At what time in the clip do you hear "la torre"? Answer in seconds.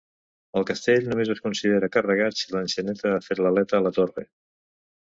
3.89-4.29